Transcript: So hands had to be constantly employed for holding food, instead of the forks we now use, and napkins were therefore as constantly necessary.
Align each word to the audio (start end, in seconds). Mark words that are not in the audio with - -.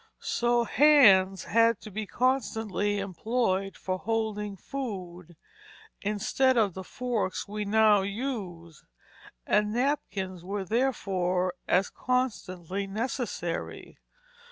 So 0.21 0.63
hands 0.63 1.43
had 1.43 1.79
to 1.81 1.91
be 1.91 2.07
constantly 2.07 2.97
employed 2.97 3.77
for 3.77 3.99
holding 3.99 4.57
food, 4.57 5.37
instead 6.01 6.57
of 6.57 6.73
the 6.73 6.83
forks 6.83 7.47
we 7.47 7.65
now 7.65 8.01
use, 8.01 8.83
and 9.45 9.71
napkins 9.73 10.43
were 10.43 10.65
therefore 10.65 11.53
as 11.67 11.91
constantly 11.91 12.87
necessary. 12.87 13.99